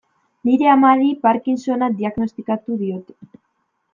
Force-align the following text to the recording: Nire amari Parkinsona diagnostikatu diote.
Nire 0.47 0.67
amari 0.75 1.09
Parkinsona 1.25 1.89
diagnostikatu 1.99 2.79
diote. 2.83 3.13